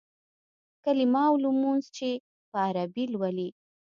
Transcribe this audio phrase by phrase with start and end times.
[0.83, 2.09] کلیمه او لمونځ چې
[2.49, 3.49] په عربي لولې.